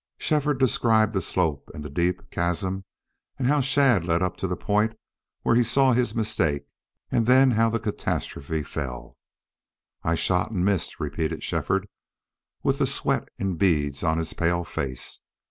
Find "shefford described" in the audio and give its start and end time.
0.17-1.13